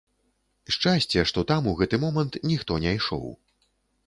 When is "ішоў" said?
3.03-3.31